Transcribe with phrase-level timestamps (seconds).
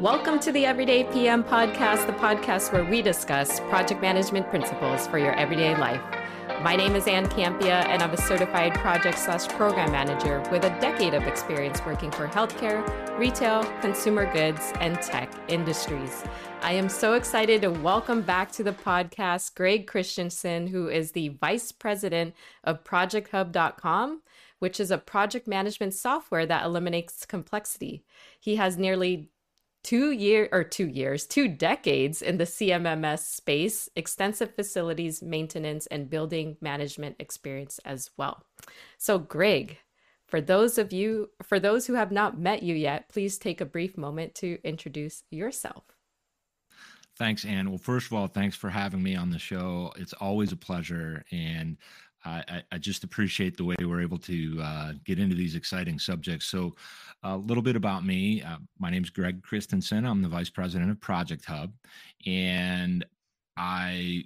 [0.00, 5.16] Welcome to the Everyday PM podcast, the podcast where we discuss project management principles for
[5.16, 6.02] your everyday life.
[6.60, 10.80] My name is Ann Campea, and I'm a certified project slash program manager with a
[10.80, 12.86] decade of experience working for healthcare,
[13.18, 16.24] retail, consumer goods, and tech industries.
[16.60, 21.28] I am so excited to welcome back to the podcast Greg Christensen, who is the
[21.28, 24.20] vice president of ProjectHub.com
[24.58, 28.02] which is a project management software that eliminates complexity.
[28.40, 29.28] He has nearly
[29.86, 36.10] two year or two years, two decades in the CMMS space, extensive facilities maintenance and
[36.10, 38.42] building management experience as well.
[38.98, 39.78] So, Greg,
[40.26, 43.64] for those of you, for those who have not met you yet, please take a
[43.64, 45.84] brief moment to introduce yourself.
[47.16, 47.70] Thanks, Anne.
[47.70, 49.92] Well, first of all, thanks for having me on the show.
[49.96, 51.24] It's always a pleasure.
[51.30, 51.76] And
[52.26, 56.46] I, I, just appreciate the way we're able to uh, get into these exciting subjects.
[56.46, 56.74] So,
[57.22, 58.42] a little bit about me.
[58.42, 60.04] Uh, my name is Greg Christensen.
[60.04, 61.72] I'm the vice president of Project Hub,
[62.26, 63.04] and
[63.56, 64.24] I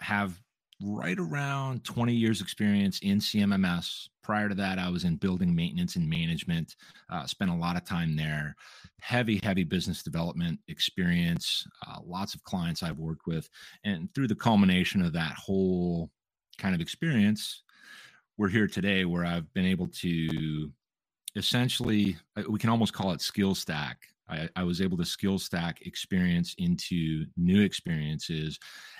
[0.00, 0.40] have
[0.82, 4.08] right around 20 years experience in CMMS.
[4.22, 6.76] Prior to that, I was in building maintenance and management.
[7.10, 8.56] Uh, spent a lot of time there.
[9.00, 11.66] Heavy, heavy business development experience.
[11.86, 13.48] Uh, lots of clients I've worked with,
[13.84, 16.10] and through the culmination of that whole
[16.60, 17.62] kind of experience,
[18.36, 20.70] we're here today where I've been able to
[21.36, 23.98] essentially, uh, we can almost call it skill stack.
[24.28, 28.58] I, I, was able to skill stack experience into new experiences.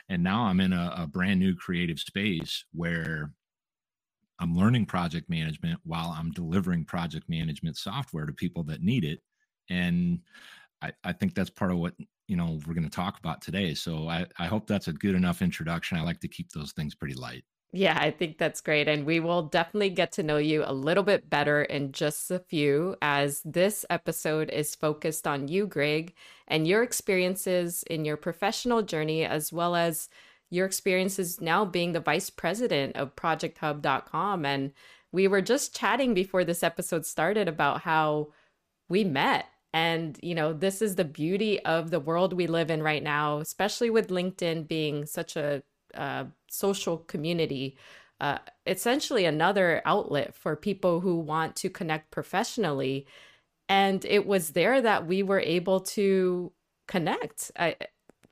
[0.08, 3.32] And now I'm in a, a brand new creative space where
[4.40, 9.20] I'm learning project management while I'm delivering project management software to people that need it.
[9.68, 10.20] And
[10.82, 11.94] I, I think that's part of what
[12.30, 13.74] you know we're going to talk about today.
[13.74, 15.98] So I, I hope that's a good enough introduction.
[15.98, 17.44] I like to keep those things pretty light.
[17.72, 18.88] Yeah, I think that's great.
[18.88, 22.38] And we will definitely get to know you a little bit better in just a
[22.38, 26.14] few, as this episode is focused on you, Greg,
[26.48, 30.08] and your experiences in your professional journey, as well as
[30.50, 34.44] your experiences now being the vice president of ProjectHub.com.
[34.44, 34.72] And
[35.12, 38.28] we were just chatting before this episode started about how
[38.88, 39.46] we met.
[39.72, 43.38] And, you know, this is the beauty of the world we live in right now,
[43.38, 45.62] especially with LinkedIn being such a
[45.94, 47.76] uh, social community,
[48.20, 53.06] uh, essentially another outlet for people who want to connect professionally.
[53.68, 56.52] And it was there that we were able to
[56.88, 57.52] connect.
[57.56, 57.76] I,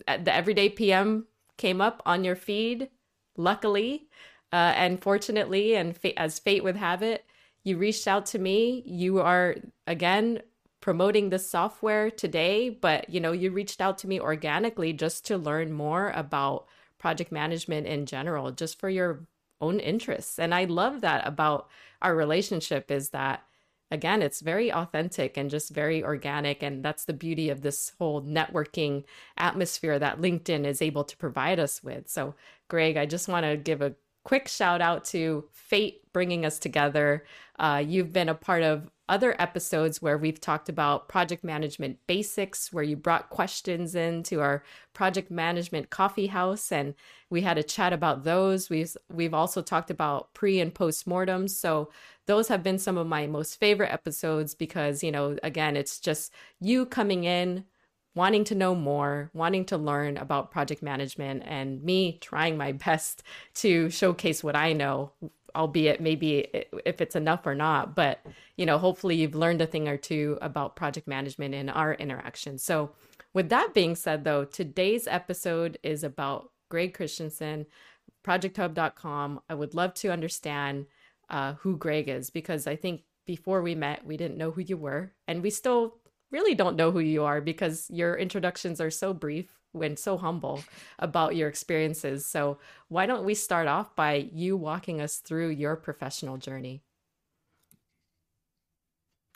[0.07, 1.27] the Everyday PM
[1.57, 2.89] came up on your feed,
[3.37, 4.09] luckily.
[4.53, 7.25] Uh, and fortunately, and fa- as fate would have it,
[7.65, 8.83] you reached out to me.
[8.87, 9.57] You are,
[9.87, 10.41] again,
[10.81, 15.37] promoting the software today, but you know, you reached out to me organically just to
[15.37, 16.67] learn more about
[16.99, 19.27] project management in general, just for your
[19.61, 20.39] own interests.
[20.39, 21.69] And I love that about
[22.01, 23.43] our relationship is that
[23.91, 26.63] again, it's very authentic and just very organic.
[26.63, 29.05] And that's the beauty of this whole networking
[29.37, 32.09] atmosphere that LinkedIn is able to provide us with.
[32.09, 32.35] So,
[32.69, 33.95] Greg, I just want to give a
[34.25, 37.25] quick shout out to Fate bringing us together.
[37.59, 42.73] Uh, you've been a part of other episodes where we've talked about project management basics,
[42.73, 46.95] where you brought questions into our project management coffee house, and
[47.31, 48.69] we had a chat about those.
[48.69, 51.57] We've we've also talked about pre and post mortems.
[51.57, 51.91] So
[52.27, 56.33] those have been some of my most favorite episodes because you know, again, it's just
[56.61, 57.65] you coming in
[58.15, 63.23] wanting to know more, wanting to learn about project management, and me trying my best
[63.55, 65.13] to showcase what I know
[65.59, 66.47] albeit maybe
[66.87, 68.25] if it's enough or not but
[68.57, 72.57] you know hopefully you've learned a thing or two about project management in our interaction.
[72.57, 72.93] So
[73.35, 77.67] with that being said though today's episode is about greg christensen
[78.27, 80.87] projecthub.com i would love to understand
[81.31, 84.77] uh, who greg is because i think before we met we didn't know who you
[84.77, 85.99] were and we still
[86.31, 90.63] really don't know who you are because your introductions are so brief and so humble
[90.99, 92.27] about your experiences.
[92.27, 92.59] So,
[92.89, 96.83] why don't we start off by you walking us through your professional journey?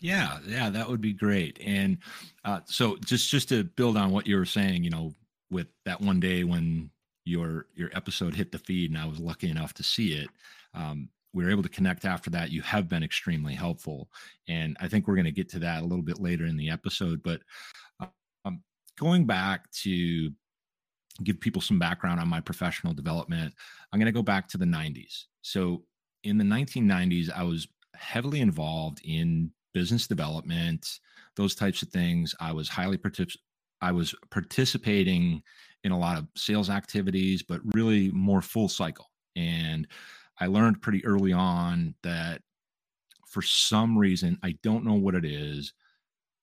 [0.00, 1.60] Yeah, yeah, that would be great.
[1.64, 1.98] And
[2.44, 5.14] uh, so, just just to build on what you were saying, you know,
[5.50, 6.90] with that one day when
[7.24, 10.28] your your episode hit the feed, and I was lucky enough to see it.
[10.74, 12.50] Um, we were able to connect after that.
[12.50, 14.08] You have been extremely helpful,
[14.48, 16.70] and I think we're going to get to that a little bit later in the
[16.70, 17.22] episode.
[17.22, 17.42] But
[18.98, 20.30] going back to
[21.22, 23.54] give people some background on my professional development,
[23.92, 25.24] I'm going to go back to the 90s.
[25.42, 25.84] So,
[26.24, 31.00] in the 1990s, I was heavily involved in business development,
[31.36, 32.34] those types of things.
[32.40, 33.36] I was highly partic-
[33.80, 35.42] I was participating
[35.84, 39.10] in a lot of sales activities, but really more full cycle.
[39.34, 39.88] And
[40.38, 42.42] I learned pretty early on that
[43.26, 45.72] for some reason, I don't know what it is,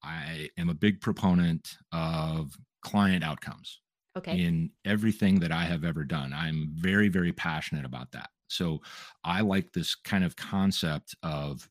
[0.03, 3.81] I am a big proponent of client outcomes.
[4.17, 4.39] Okay.
[4.39, 8.29] In everything that I have ever done, I'm very, very passionate about that.
[8.47, 8.81] So
[9.23, 11.69] I like this kind of concept of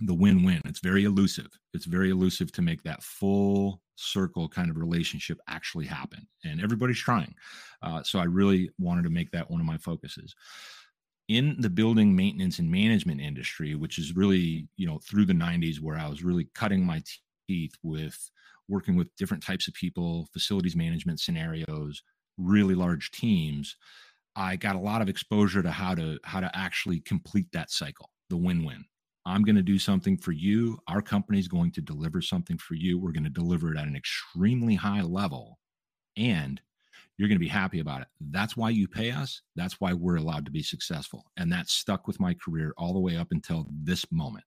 [0.00, 0.60] the win win.
[0.64, 1.48] It's very elusive.
[1.72, 6.26] It's very elusive to make that full circle kind of relationship actually happen.
[6.44, 7.34] And everybody's trying.
[7.82, 10.34] Uh, so I really wanted to make that one of my focuses.
[11.28, 15.80] In the building maintenance and management industry, which is really, you know, through the 90s
[15.80, 17.02] where I was really cutting my
[17.48, 18.30] teeth with
[18.68, 22.02] working with different types of people, facilities management scenarios,
[22.38, 23.76] really large teams,
[24.36, 28.10] I got a lot of exposure to how to how to actually complete that cycle,
[28.30, 28.84] the win-win.
[29.26, 30.78] I'm going to do something for you.
[30.86, 32.98] Our company is going to deliver something for you.
[32.98, 35.58] We're going to deliver it at an extremely high level
[36.16, 36.60] and
[37.16, 38.08] you're going to be happy about it.
[38.20, 39.40] That's why you pay us.
[39.54, 41.24] That's why we're allowed to be successful.
[41.36, 44.44] And that stuck with my career all the way up until this moment.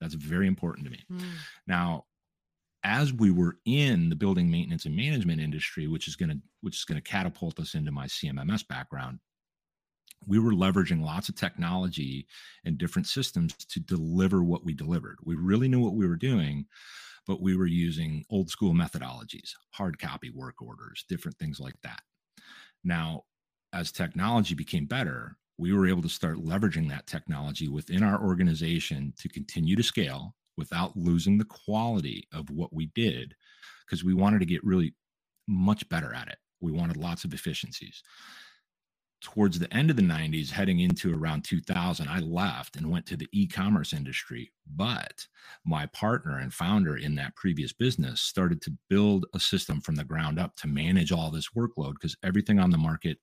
[0.00, 1.04] That's very important to me.
[1.10, 1.22] Mm.
[1.66, 2.04] Now,
[2.84, 6.76] as we were in the building maintenance and management industry, which is going to which
[6.76, 9.18] is going to catapult us into my CMMS background,
[10.26, 12.26] we were leveraging lots of technology
[12.64, 15.16] and different systems to deliver what we delivered.
[15.24, 16.66] We really knew what we were doing,
[17.26, 22.00] but we were using old school methodologies, hard copy work orders, different things like that.
[22.84, 23.24] Now,
[23.72, 29.12] as technology became better, we were able to start leveraging that technology within our organization
[29.18, 33.34] to continue to scale without losing the quality of what we did
[33.86, 34.94] because we wanted to get really
[35.48, 36.38] much better at it.
[36.60, 38.02] We wanted lots of efficiencies
[39.20, 43.16] towards the end of the 90s, heading into around 2000, I left and went to
[43.16, 44.52] the e commerce industry.
[44.66, 45.26] But
[45.64, 50.04] my partner and founder in that previous business started to build a system from the
[50.04, 53.18] ground up to manage all this workload because everything on the market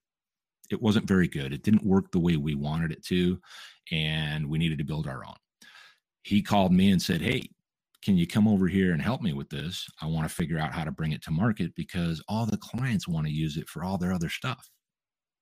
[0.70, 3.40] it wasn't very good it didn't work the way we wanted it to
[3.94, 5.36] and we needed to build our own
[6.28, 7.42] he called me and said hey
[8.04, 10.74] can you come over here and help me with this i want to figure out
[10.74, 13.84] how to bring it to market because all the clients want to use it for
[13.84, 14.70] all their other stuff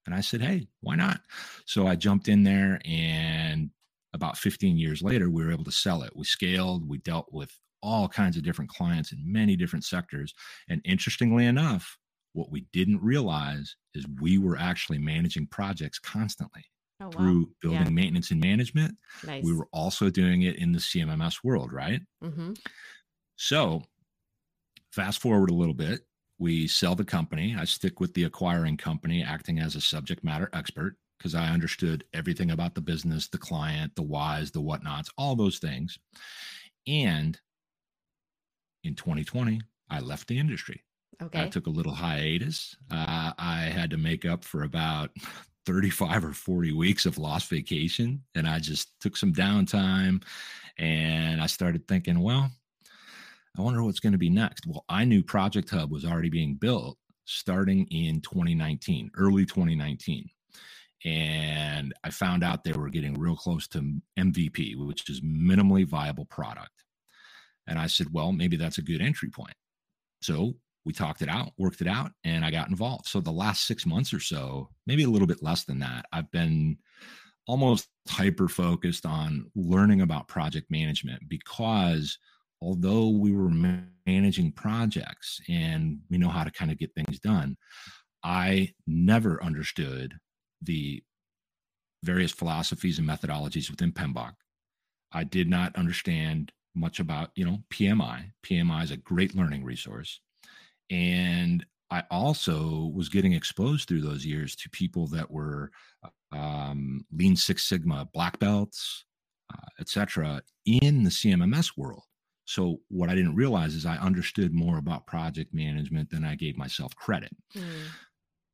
[0.05, 1.21] and I said, hey, why not?
[1.65, 3.71] So I jumped in there, and
[4.13, 6.15] about 15 years later, we were able to sell it.
[6.15, 10.33] We scaled, we dealt with all kinds of different clients in many different sectors.
[10.69, 11.97] And interestingly enough,
[12.33, 16.65] what we didn't realize is we were actually managing projects constantly.
[17.05, 17.11] Oh, wow.
[17.11, 17.89] Through building yeah.
[17.89, 19.43] maintenance and management, nice.
[19.43, 22.01] we were also doing it in the CMMS world, right?
[22.23, 22.53] Mm-hmm.
[23.35, 23.83] So,
[24.91, 26.01] fast forward a little bit,
[26.39, 27.55] we sell the company.
[27.57, 32.05] I stick with the acquiring company, acting as a subject matter expert because I understood
[32.13, 35.99] everything about the business, the client, the whys, the whatnots, all those things.
[36.87, 37.39] And
[38.83, 39.61] in 2020,
[39.91, 40.83] I left the industry.
[41.21, 41.43] Okay.
[41.43, 42.75] I took a little hiatus.
[42.89, 45.11] Uh, I had to make up for about
[45.65, 48.23] 35 or 40 weeks of lost vacation.
[48.35, 50.23] And I just took some downtime
[50.77, 52.51] and I started thinking, well,
[53.57, 54.67] I wonder what's going to be next.
[54.67, 60.29] Well, I knew Project Hub was already being built starting in 2019, early 2019.
[61.05, 66.25] And I found out they were getting real close to MVP, which is minimally viable
[66.25, 66.71] product.
[67.67, 69.55] And I said, well, maybe that's a good entry point.
[70.21, 73.07] So we talked it out, worked it out, and I got involved.
[73.07, 76.31] So the last six months or so, maybe a little bit less than that, I've
[76.31, 76.77] been
[77.47, 82.17] almost hyper focused on learning about project management because
[82.61, 83.51] although we were
[84.05, 87.57] managing projects and we know how to kind of get things done,
[88.23, 90.13] I never understood
[90.61, 91.03] the
[92.03, 94.33] various philosophies and methodologies within PMBOK.
[95.11, 98.31] I did not understand much about, you know, PMI.
[98.43, 100.19] PMI is a great learning resource.
[100.89, 105.71] And I also was getting exposed through those years to people that were
[106.31, 109.05] um, Lean Six Sigma black belts,
[109.53, 112.03] uh, etc., in the CMMS world.
[112.45, 116.57] So what I didn't realize is I understood more about project management than I gave
[116.57, 117.35] myself credit.
[117.55, 117.63] Mm.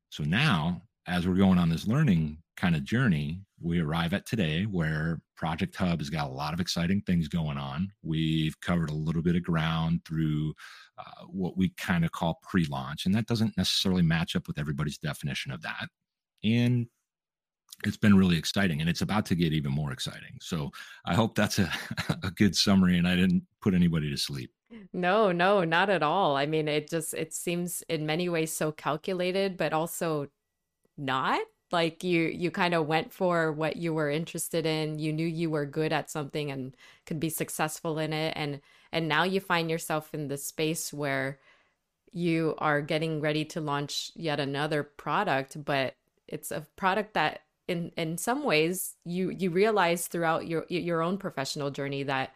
[0.09, 4.63] So now, as we're going on this learning kind of journey, we arrive at today
[4.63, 7.91] where Project Hub has got a lot of exciting things going on.
[8.03, 10.53] We've covered a little bit of ground through
[10.97, 14.59] uh, what we kind of call pre launch, and that doesn't necessarily match up with
[14.59, 15.87] everybody's definition of that.
[16.43, 16.87] And
[17.83, 20.37] it's been really exciting and it's about to get even more exciting.
[20.39, 20.71] So
[21.05, 21.71] I hope that's a,
[22.23, 24.51] a good summary and I didn't put anybody to sleep.
[24.93, 26.37] No, no, not at all.
[26.37, 30.27] I mean, it just it seems in many ways so calculated, but also
[31.01, 31.41] not.
[31.71, 34.99] Like you you kind of went for what you were interested in.
[34.99, 39.07] You knew you were good at something and could be successful in it and and
[39.07, 41.39] now you find yourself in the space where
[42.11, 45.95] you are getting ready to launch yet another product, but
[46.27, 51.17] it's a product that in in some ways you you realize throughout your your own
[51.17, 52.33] professional journey that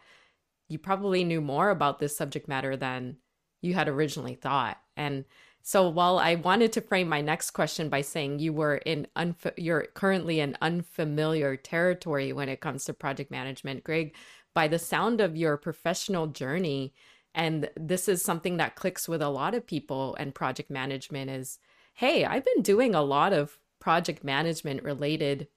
[0.68, 3.16] you probably knew more about this subject matter than
[3.60, 4.78] you had originally thought.
[4.96, 5.24] And
[5.66, 9.52] so while I wanted to frame my next question by saying you were in unf-
[9.56, 14.14] you're currently in unfamiliar territory when it comes to project management, Greg,
[14.54, 16.94] by the sound of your professional journey,
[17.34, 21.58] and this is something that clicks with a lot of people and project management is,
[21.94, 25.48] hey, I've been doing a lot of project management related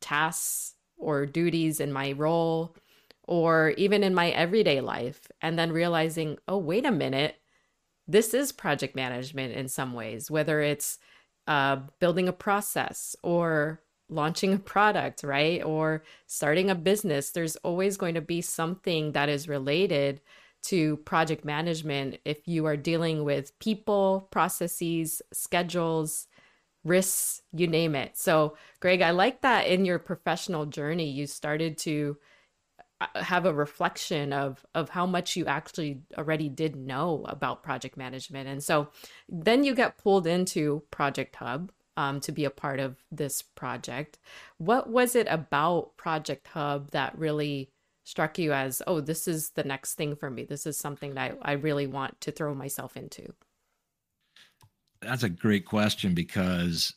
[0.00, 2.74] tasks or duties in my role
[3.24, 7.36] or even in my everyday life and then realizing, oh, wait a minute,
[8.10, 10.98] this is project management in some ways, whether it's
[11.46, 15.62] uh, building a process or launching a product, right?
[15.62, 17.30] Or starting a business.
[17.30, 20.20] There's always going to be something that is related
[20.62, 26.26] to project management if you are dealing with people, processes, schedules,
[26.84, 28.16] risks, you name it.
[28.18, 32.16] So, Greg, I like that in your professional journey, you started to
[33.14, 38.48] have a reflection of of how much you actually already did know about project management.
[38.48, 38.88] And so
[39.28, 44.18] then you get pulled into project hub um, to be a part of this project.
[44.58, 47.70] What was it about project hub that really
[48.04, 50.44] struck you as oh this is the next thing for me.
[50.44, 53.32] This is something that i, I really want to throw myself into?
[55.00, 56.92] That's a great question because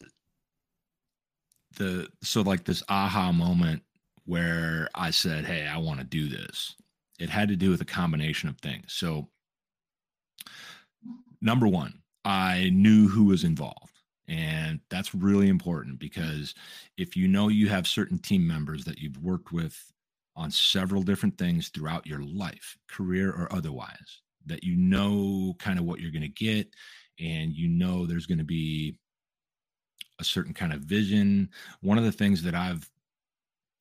[1.78, 3.84] the so like this aha moment
[4.26, 6.76] where I said, Hey, I want to do this.
[7.20, 8.94] It had to do with a combination of things.
[8.94, 9.30] So,
[11.42, 13.92] number one, I knew who was involved.
[14.28, 16.56] And that's really important because
[16.98, 19.78] if you know you have certain team members that you've worked with
[20.36, 25.86] on several different things throughout your life, career or otherwise, that you know kind of
[25.86, 26.74] what you're going to get
[27.20, 28.98] and you know there's going to be
[30.20, 31.50] a certain kind of vision.
[31.82, 32.90] One of the things that I've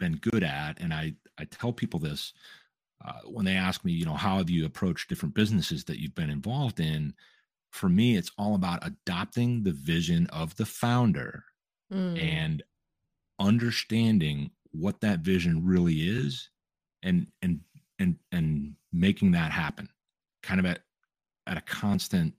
[0.02, 2.32] been good at, and I I tell people this
[3.04, 6.14] uh, when they ask me, you know, how have you approached different businesses that you've
[6.14, 7.14] been involved in?
[7.71, 11.44] For me, it's all about adopting the vision of the founder
[11.92, 12.21] mm.
[12.21, 12.62] and
[13.38, 16.50] understanding what that vision really is,
[17.02, 17.61] and and
[18.00, 19.88] and and making that happen,
[20.42, 20.80] kind of at
[21.47, 22.35] at a constant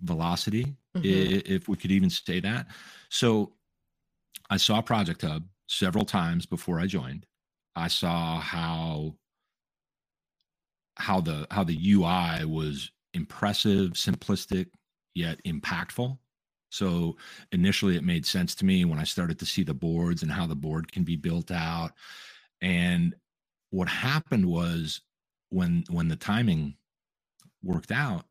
[0.00, 1.52] velocity, mm-hmm.
[1.52, 2.66] if we could even say that.
[3.10, 3.52] So
[4.48, 7.26] I saw Project Hub several times before I joined.
[7.74, 9.16] I saw how
[10.96, 14.68] how the how the UI was impressive, simplistic,
[15.14, 16.18] yet impactful.
[16.70, 17.16] So
[17.52, 20.46] initially it made sense to me when I started to see the boards and how
[20.46, 21.92] the board can be built out.
[22.60, 23.14] And
[23.70, 25.00] what happened was
[25.50, 26.76] when when the timing
[27.62, 28.25] worked out,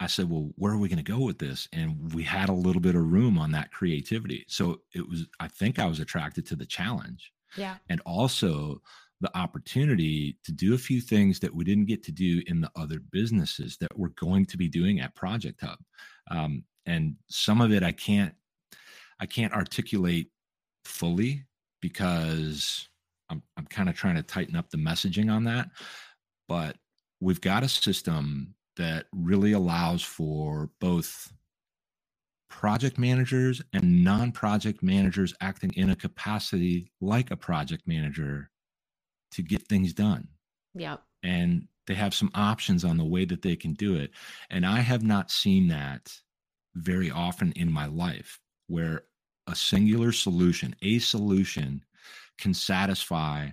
[0.00, 1.68] I said, well, where are we going to go with this?
[1.72, 4.44] And we had a little bit of room on that creativity.
[4.48, 7.32] So it was, I think I was attracted to the challenge.
[7.56, 7.76] Yeah.
[7.88, 8.80] And also
[9.20, 12.70] the opportunity to do a few things that we didn't get to do in the
[12.76, 15.78] other businesses that we're going to be doing at Project Hub.
[16.30, 18.34] Um, and some of it I can't,
[19.18, 20.30] I can't articulate
[20.84, 21.44] fully
[21.82, 22.88] because
[23.30, 25.70] I'm, I'm kind of trying to tighten up the messaging on that.
[26.46, 26.76] But
[27.20, 31.32] we've got a system that really allows for both
[32.48, 38.50] project managers and non project managers acting in a capacity like a project manager
[39.32, 40.28] to get things done.
[40.74, 40.96] Yeah.
[41.22, 44.10] And they have some options on the way that they can do it.
[44.50, 46.12] And I have not seen that
[46.74, 49.04] very often in my life where
[49.46, 51.84] a singular solution, a solution
[52.38, 53.48] can satisfy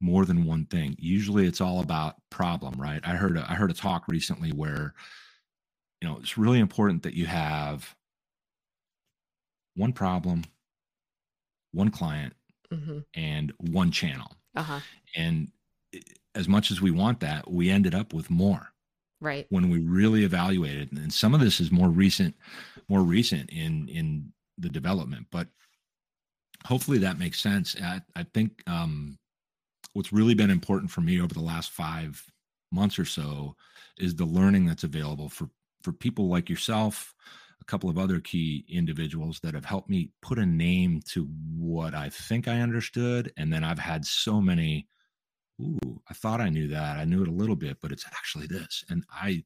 [0.00, 0.96] more than one thing.
[0.98, 3.00] Usually it's all about problem, right?
[3.04, 4.94] I heard a, I heard a talk recently where
[6.00, 7.94] you know, it's really important that you have
[9.74, 10.44] one problem,
[11.72, 12.34] one client,
[12.72, 13.00] mm-hmm.
[13.14, 14.32] and one channel.
[14.56, 14.80] Uh-huh.
[15.16, 15.48] And
[16.34, 18.72] as much as we want that, we ended up with more.
[19.20, 19.46] Right.
[19.50, 22.34] When we really evaluated, and some of this is more recent,
[22.88, 25.48] more recent in in the development, but
[26.64, 27.76] hopefully that makes sense.
[27.82, 29.18] I, I think um,
[29.92, 32.24] what's really been important for me over the last five
[32.72, 33.56] months or so
[33.98, 35.48] is the learning that's available for
[35.82, 37.14] for people like yourself
[37.60, 41.94] a couple of other key individuals that have helped me put a name to what
[41.94, 43.32] i think i understood.
[43.36, 44.88] And then i've had so many
[45.60, 46.98] ooh i thought i knew that.
[46.98, 48.84] I knew it a little bit but it's actually this.
[48.88, 49.44] And i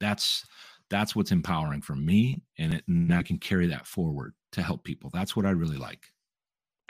[0.00, 0.44] that's
[0.88, 4.84] that's what's empowering for me and, it, and i can carry that forward to help
[4.84, 5.10] people.
[5.12, 6.08] That's what i really like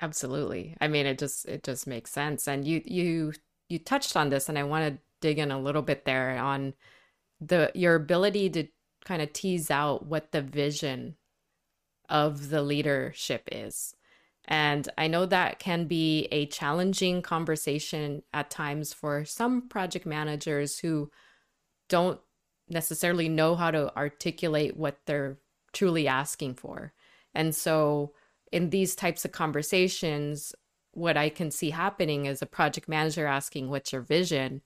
[0.01, 0.77] Absolutely.
[0.81, 2.47] I mean, it just it just makes sense.
[2.47, 3.33] And you you
[3.69, 6.75] you touched on this, and I want to dig in a little bit there on
[7.41, 8.67] the your ability to
[9.05, 11.17] kind of tease out what the vision
[12.09, 13.95] of the leadership is.
[14.45, 20.79] And I know that can be a challenging conversation at times for some project managers
[20.79, 21.11] who
[21.89, 22.21] don't
[22.69, 25.39] necessarily know how to articulate what they're
[25.73, 26.93] truly asking for.
[27.35, 28.13] And so,
[28.53, 30.55] in these types of conversations,
[30.93, 34.63] what I can see happening is a project manager asking, What's your vision?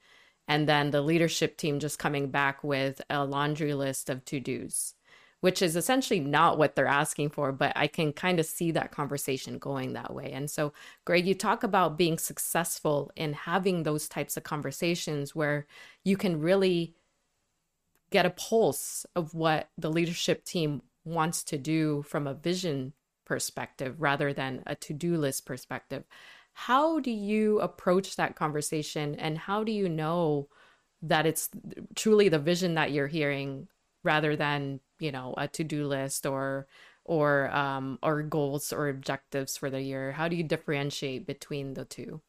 [0.48, 4.94] And then the leadership team just coming back with a laundry list of to dos
[5.40, 8.92] which is essentially not what they're asking for, but I can kind of see that
[8.92, 10.30] conversation going that way.
[10.32, 10.72] And so,
[11.04, 15.66] Greg, you talk about being successful in having those types of conversations where
[16.04, 16.94] you can really
[18.10, 22.92] get a pulse of what the leadership team wants to do from a vision
[23.30, 26.02] perspective rather than a to do list perspective.
[26.52, 30.48] How do you approach that conversation and how do you know
[31.00, 31.48] that it's
[31.94, 33.68] truly the vision that you're hearing
[34.02, 36.66] rather than you know a to-do list or
[37.04, 40.10] or um or goals or objectives for the year?
[40.10, 42.20] How do you differentiate between the two?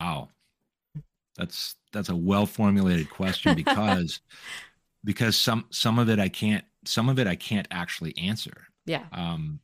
[0.00, 0.30] Wow.
[1.36, 4.20] That's that's a well formulated question because
[5.04, 9.04] because some some of it i can't some of it i can't actually answer yeah
[9.12, 9.60] um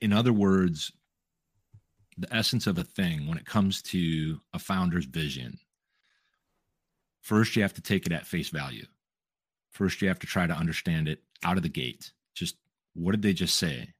[0.00, 0.92] in other words
[2.18, 5.58] the essence of a thing when it comes to a founder's vision
[7.20, 8.84] first you have to take it at face value
[9.70, 12.12] First, you have to try to understand it out of the gate.
[12.34, 12.56] Just
[12.94, 13.94] what did they just say?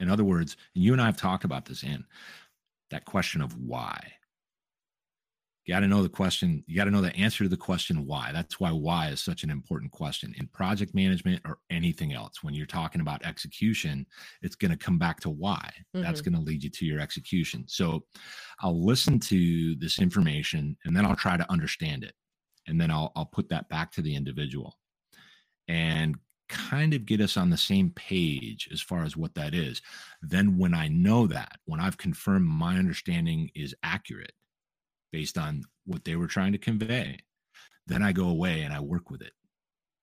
[0.00, 2.04] In other words, and you and I have talked about this in
[2.90, 4.12] that question of why.
[5.64, 6.64] You got to know the question.
[6.66, 8.30] You got to know the answer to the question why.
[8.32, 12.42] That's why why is such an important question in project management or anything else.
[12.42, 14.06] When you're talking about execution,
[14.42, 15.70] it's going to come back to why.
[15.94, 16.02] Mm-hmm.
[16.02, 17.64] That's going to lead you to your execution.
[17.68, 18.04] So
[18.60, 22.14] I'll listen to this information and then I'll try to understand it.
[22.66, 24.78] And then I'll, I'll put that back to the individual
[25.68, 26.16] and
[26.48, 29.80] kind of get us on the same page as far as what that is.
[30.20, 34.32] Then, when I know that, when I've confirmed my understanding is accurate
[35.12, 37.18] based on what they were trying to convey,
[37.86, 39.32] then I go away and I work with it.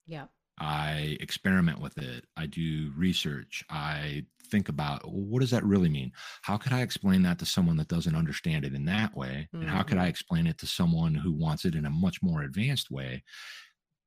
[0.05, 0.25] Yeah.
[0.59, 2.25] I experiment with it.
[2.35, 3.63] I do research.
[3.69, 6.11] I think about well, what does that really mean?
[6.41, 9.47] How could I explain that to someone that doesn't understand it in that way?
[9.53, 9.61] Mm-hmm.
[9.61, 10.09] And how could I mm-hmm.
[10.09, 13.23] explain it to someone who wants it in a much more advanced way?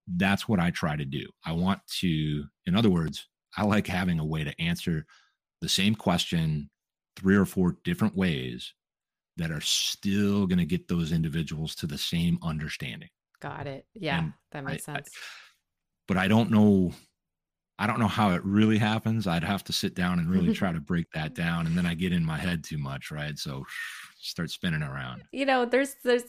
[0.07, 1.27] that's what I try to do.
[1.45, 5.07] I want to, in other words, I like having a way to answer
[5.61, 6.71] the same question
[7.17, 8.73] three or four different ways
[9.37, 13.09] that are still going to get those individuals to the same understanding.
[13.40, 13.87] Got it.
[13.95, 15.11] Yeah, and that makes I, sense.
[15.14, 15.21] I,
[16.07, 16.92] but I don't know
[17.79, 19.27] I don't know how it really happens.
[19.27, 21.95] I'd have to sit down and really try to break that down and then I
[21.95, 23.37] get in my head too much, right?
[23.38, 23.64] So
[24.21, 25.23] start spinning around.
[25.33, 26.23] You know, there's there's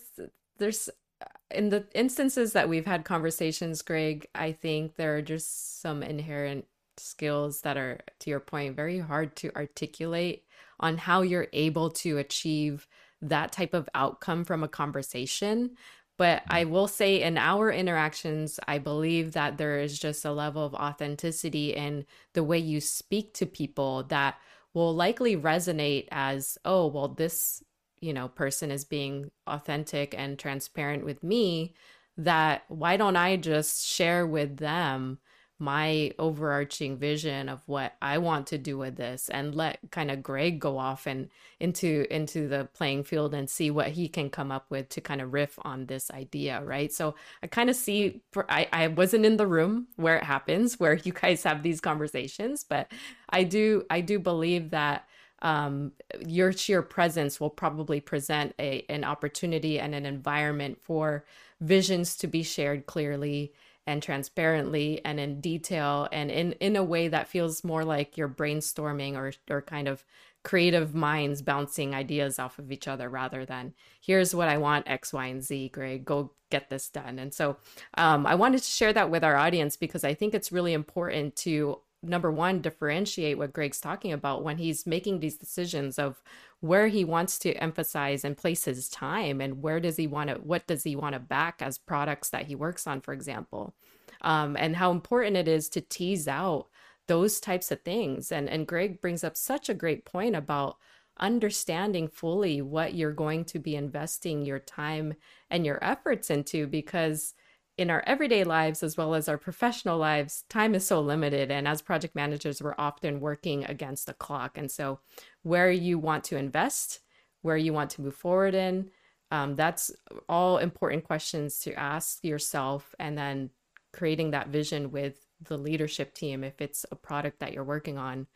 [0.57, 0.89] there's
[1.21, 6.01] uh, in the instances that we've had conversations, Greg, I think there are just some
[6.01, 6.65] inherent
[6.97, 10.43] skills that are, to your point, very hard to articulate
[10.79, 12.88] on how you're able to achieve
[13.21, 15.71] that type of outcome from a conversation.
[16.17, 16.71] But I mm-hmm.
[16.71, 21.73] will say, in our interactions, I believe that there is just a level of authenticity
[21.73, 24.36] in the way you speak to people that
[24.73, 27.63] will likely resonate as, oh, well, this
[28.03, 31.73] you know person is being authentic and transparent with me
[32.17, 35.17] that why don't i just share with them
[35.59, 40.23] my overarching vision of what I want to do with this and let kind of
[40.23, 44.51] Greg go off and into into the playing field and see what he can come
[44.51, 46.91] up with to kind of riff on this idea, right?
[46.91, 50.95] So I kind of see I, I wasn't in the room where it happens, where
[50.95, 52.91] you guys have these conversations, but
[53.29, 55.07] I do I do believe that
[55.43, 55.91] um,
[56.25, 61.25] your sheer presence will probably present a, an opportunity and an environment for
[61.59, 63.53] visions to be shared clearly
[63.85, 68.29] and transparently and in detail and in, in a way that feels more like you're
[68.29, 70.03] brainstorming or, or kind of
[70.43, 75.13] creative minds bouncing ideas off of each other rather than here's what I want X,
[75.13, 77.17] Y, and Z, Greg, go get this done.
[77.17, 77.57] And so
[77.97, 81.35] um, I wanted to share that with our audience because I think it's really important
[81.37, 86.21] to number one differentiate what greg's talking about when he's making these decisions of
[86.59, 90.35] where he wants to emphasize and place his time and where does he want to
[90.35, 93.73] what does he want to back as products that he works on for example.
[94.21, 96.67] Um, and how important it is to tease out
[97.07, 98.31] those types of things.
[98.31, 100.77] And and greg brings up such a great point about
[101.19, 105.13] understanding fully what you're going to be investing your time
[105.49, 107.33] and your efforts into because
[107.77, 111.51] in our everyday lives as well as our professional lives, time is so limited.
[111.51, 114.57] And as project managers, we're often working against the clock.
[114.57, 114.99] And so,
[115.41, 116.99] where you want to invest,
[117.41, 118.89] where you want to move forward in,
[119.31, 119.91] um, that's
[120.29, 122.93] all important questions to ask yourself.
[122.99, 123.49] And then
[123.91, 128.27] creating that vision with the leadership team, if it's a product that you're working on,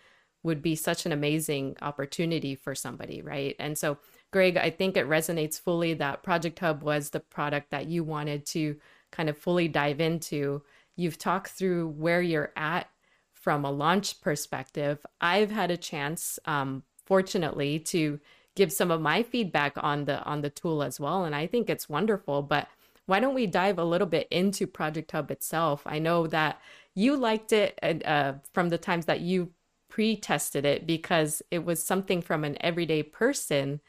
[0.43, 3.55] would be such an amazing opportunity for somebody, right?
[3.59, 3.97] And so,
[4.31, 8.45] Greg, I think it resonates fully that Project Hub was the product that you wanted
[8.47, 8.77] to
[9.11, 10.63] kind of fully dive into.
[10.95, 12.89] You've talked through where you're at
[13.33, 15.05] from a launch perspective.
[15.21, 18.19] I've had a chance, um, fortunately, to
[18.55, 21.69] give some of my feedback on the on the tool as well, and I think
[21.69, 22.41] it's wonderful.
[22.41, 22.67] But
[23.05, 25.83] why don't we dive a little bit into Project Hub itself?
[25.85, 26.59] I know that
[26.93, 29.51] you liked it uh, from the times that you
[29.89, 33.79] pre-tested it because it was something from an everyday person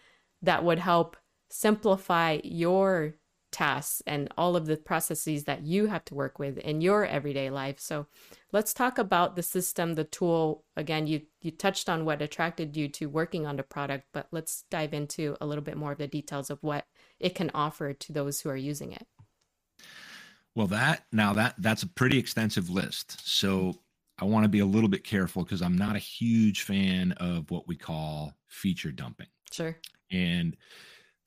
[0.42, 1.16] that would help
[1.50, 3.14] simplify your
[3.58, 7.50] tasks and all of the processes that you have to work with in your everyday
[7.50, 7.80] life.
[7.80, 8.06] So
[8.52, 10.62] let's talk about the system, the tool.
[10.76, 14.64] Again, you you touched on what attracted you to working on the product, but let's
[14.70, 16.86] dive into a little bit more of the details of what
[17.18, 19.06] it can offer to those who are using it.
[20.54, 23.28] Well, that now that that's a pretty extensive list.
[23.28, 23.74] So
[24.20, 27.50] I want to be a little bit careful because I'm not a huge fan of
[27.50, 29.28] what we call feature dumping.
[29.50, 29.76] Sure.
[30.12, 30.56] And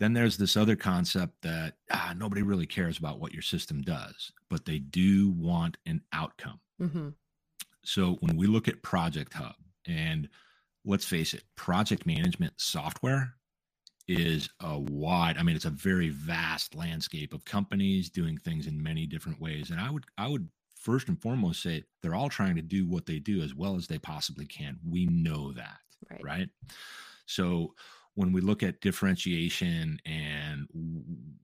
[0.01, 4.31] then there's this other concept that ah, nobody really cares about what your system does,
[4.49, 6.59] but they do want an outcome.
[6.81, 7.09] Mm-hmm.
[7.83, 9.53] So when we look at Project Hub,
[9.87, 10.27] and
[10.83, 13.35] let's face it, project management software
[14.07, 18.81] is a wide i mean it's a very vast landscape of companies doing things in
[18.81, 22.55] many different ways and i would i would first and foremost say they're all trying
[22.55, 25.77] to do what they do as well as they possibly can we know that
[26.09, 26.49] right, right?
[27.27, 27.73] so
[28.15, 30.67] when we look at differentiation and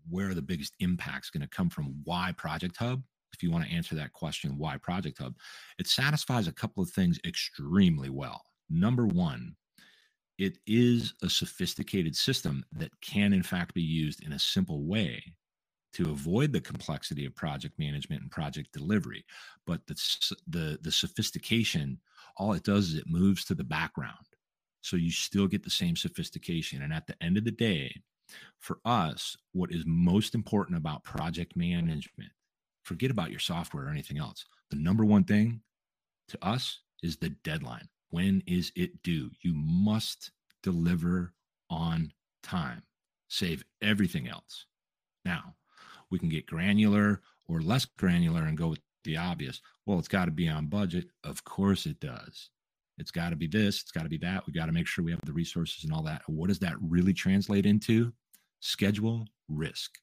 [0.09, 3.01] where the biggest impacts going to come from why project hub
[3.33, 5.33] if you want to answer that question why project hub
[5.79, 8.41] it satisfies a couple of things extremely well.
[8.69, 9.55] Number one
[10.37, 15.23] it is a sophisticated system that can in fact be used in a simple way
[15.93, 19.23] to avoid the complexity of project management and project delivery
[19.65, 19.95] but the
[20.47, 21.99] the, the sophistication
[22.35, 24.27] all it does is it moves to the background
[24.87, 26.81] so you still get the same sophistication.
[26.81, 27.93] And at the end of the day,
[28.59, 32.31] for us, what is most important about project management,
[32.83, 34.45] forget about your software or anything else.
[34.69, 35.61] The number one thing
[36.29, 37.89] to us is the deadline.
[38.11, 39.29] When is it due?
[39.41, 40.31] You must
[40.63, 41.33] deliver
[41.69, 42.83] on time.
[43.27, 44.67] Save everything else.
[45.25, 45.55] Now,
[46.09, 49.61] we can get granular or less granular and go with the obvious.
[49.85, 51.09] Well, it's got to be on budget.
[51.25, 52.49] Of course it does.
[52.97, 54.45] It's got to be this, it's got to be that.
[54.47, 56.23] We got to make sure we have the resources and all that.
[56.27, 58.13] What does that really translate into?
[58.59, 59.99] Schedule risk.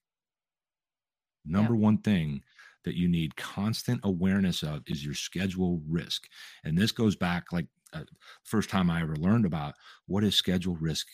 [1.44, 1.80] Number yeah.
[1.80, 2.42] one thing
[2.84, 6.28] that you need constant awareness of is your schedule risk.
[6.64, 8.04] And this goes back like uh,
[8.44, 9.74] first time I ever learned about
[10.06, 11.06] what is schedule risk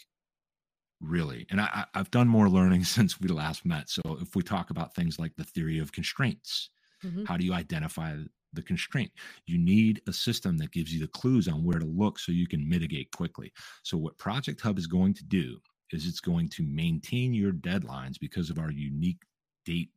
[1.01, 1.47] really.
[1.51, 3.89] And I, have done more learning since we last met.
[3.89, 6.71] So if we talk about things like the theory of constraints,
[7.05, 7.25] mm-hmm.
[7.25, 8.17] how do you identify
[8.53, 9.11] the constraint.
[9.47, 12.47] You need a system that gives you the clues on where to look so you
[12.47, 13.53] can mitigate quickly.
[13.83, 15.59] So, what Project Hub is going to do
[15.93, 19.23] is it's going to maintain your deadlines because of our unique
[19.65, 19.91] date,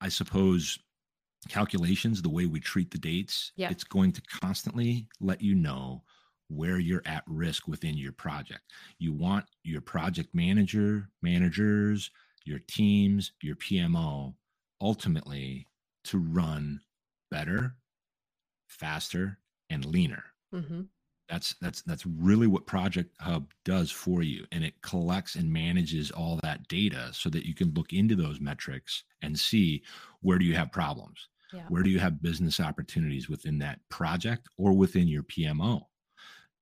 [0.00, 0.78] I suppose,
[1.48, 3.52] calculations, the way we treat the dates.
[3.56, 3.70] Yeah.
[3.70, 6.02] It's going to constantly let you know
[6.48, 8.62] where you're at risk within your project.
[8.98, 12.10] You want your project manager, managers,
[12.44, 14.34] your teams, your PMO
[14.80, 15.66] ultimately
[16.04, 16.80] to run
[17.30, 17.74] better,
[18.68, 19.38] faster,
[19.70, 20.24] and leaner.
[20.54, 20.82] Mm-hmm.
[21.28, 26.10] That's that's that's really what Project Hub does for you, and it collects and manages
[26.10, 29.82] all that data so that you can look into those metrics and see
[30.22, 31.64] where do you have problems, yeah.
[31.68, 35.82] where do you have business opportunities within that project or within your PMO,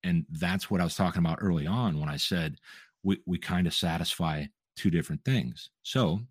[0.03, 2.57] and that's what I was talking about early on when I said
[3.05, 4.47] we we kind of satisfy
[4.77, 5.71] two different things.
[5.85, 6.23] So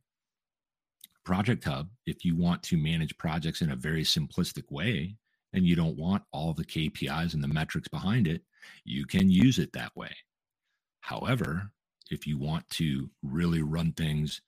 [1.26, 5.18] Project Hub, if you want to manage projects in a very simplistic way
[5.54, 8.44] and you don't want all the KPIs and the metrics behind it,
[8.84, 10.16] you can use it that way.
[11.02, 11.72] However,
[12.12, 14.42] if you want to really run things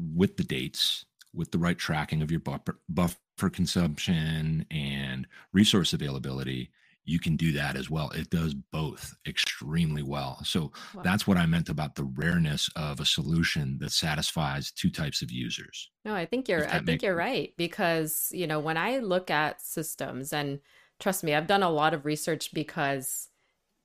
[0.00, 6.70] with the dates, with the right tracking of your buffer, buffer consumption and resource availability,
[7.06, 8.10] you can do that as well.
[8.10, 10.40] It does both extremely well.
[10.44, 11.02] So wow.
[11.02, 15.30] that's what I meant about the rareness of a solution that satisfies two types of
[15.30, 15.90] users.
[16.04, 19.62] No, I think you're I think you're right because, you know, when I look at
[19.62, 20.60] systems and
[20.98, 23.28] trust me, I've done a lot of research because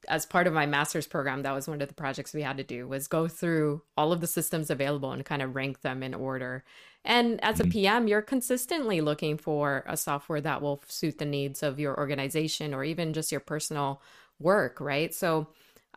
[0.08, 2.64] as part of my master's program, that was one of the projects we had to
[2.64, 6.14] do was go through all of the systems available and kind of rank them in
[6.14, 6.64] order.
[7.04, 8.08] And as a PM, mm-hmm.
[8.10, 12.84] you're consistently looking for a software that will suit the needs of your organization or
[12.84, 14.02] even just your personal
[14.40, 15.14] work, right?
[15.14, 15.48] So,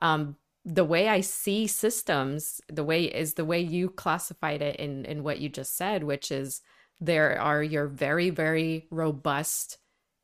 [0.03, 0.37] um,
[0.67, 5.23] the way I see systems, the way is the way you classified it in in
[5.23, 6.63] what you just said, which is
[7.01, 9.77] there are your very very robust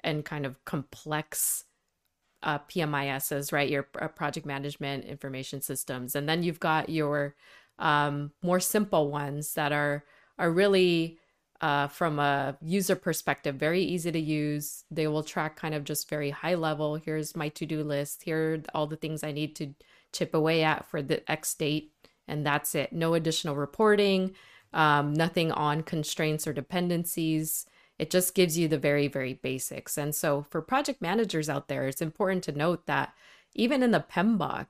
[0.02, 1.64] and kind of complex
[2.42, 3.68] uh, PMISs, right?
[3.68, 7.34] Your uh, project management information systems, and then you've got your
[7.78, 10.04] um, more simple ones that are
[10.38, 11.18] are really
[11.60, 14.84] uh, from a user perspective very easy to use.
[14.90, 16.96] They will track kind of just very high level.
[16.96, 18.22] Here's my to do list.
[18.22, 19.74] Here are all the things I need to
[20.12, 21.92] chip away at for the X date,
[22.26, 22.92] and that's it.
[22.92, 24.34] No additional reporting,
[24.72, 27.66] um, nothing on constraints or dependencies.
[28.00, 29.98] It just gives you the very, very basics.
[29.98, 33.12] And so for project managers out there, it's important to note that
[33.54, 34.66] even in the PMBOK,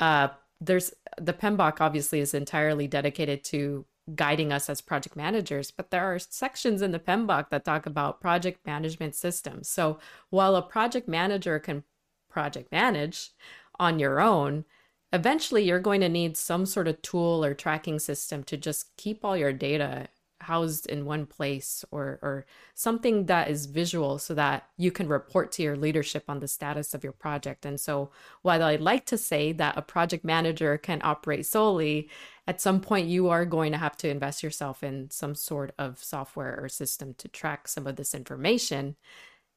[0.00, 0.28] uh,
[0.62, 6.04] there's the PMBOK obviously is entirely dedicated to guiding us as project managers, but there
[6.04, 9.68] are sections in the PMBOK that talk about project management systems.
[9.68, 9.98] So
[10.30, 11.84] while a project manager can
[12.30, 13.32] project manage
[13.78, 14.64] on your own,
[15.12, 19.22] eventually you're going to need some sort of tool or tracking system to just keep
[19.22, 20.08] all your data
[20.44, 25.52] housed in one place or or something that is visual so that you can report
[25.52, 27.66] to your leadership on the status of your project.
[27.66, 28.10] And so
[28.42, 32.08] while i'd like to say that a project manager can operate solely
[32.46, 36.02] at some point you are going to have to invest yourself in some sort of
[36.02, 38.96] software or system to track some of this information.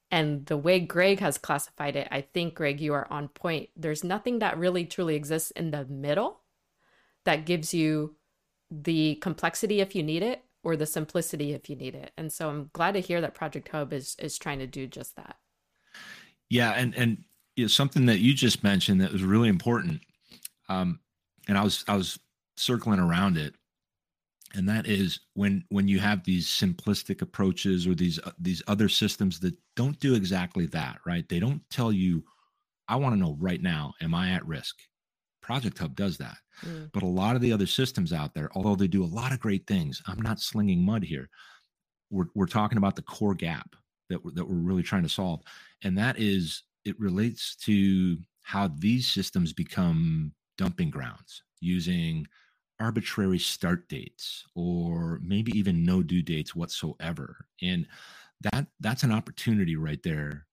[0.09, 3.69] And the way greg has classified it i think greg you are on point.
[3.75, 6.41] There's nothing that really truly exists in the middle
[7.25, 8.15] that gives you
[8.71, 12.11] the complexity if you need it or the simplicity if you need it.
[12.17, 15.15] And so I'm glad to hear that Project Hub is is trying to do just
[15.15, 15.37] that.
[16.49, 20.01] Yeah, and and something that you just mentioned that was really important,
[20.69, 20.99] um,
[21.47, 22.19] and I was I was
[22.55, 23.55] circling around it,
[24.55, 28.89] and that is when when you have these simplistic approaches or these uh, these other
[28.89, 31.27] systems that don't do exactly that, right?
[31.27, 32.23] They don't tell you,
[32.87, 34.75] I want to know right now, am I at risk?
[35.41, 36.37] Project Hub does that.
[36.65, 36.89] Mm.
[36.93, 39.39] But a lot of the other systems out there, although they do a lot of
[39.39, 41.29] great things, I'm not slinging mud here.
[42.09, 43.75] We're, we're talking about the core gap
[44.09, 45.41] that we're, that we're really trying to solve.
[45.83, 52.25] And that is, it relates to how these systems become dumping grounds using
[52.79, 57.45] arbitrary start dates or maybe even no due dates whatsoever.
[57.61, 57.87] And
[58.41, 60.45] that that's an opportunity right there